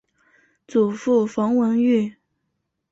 [0.67, 2.15] 祖父冯文玉。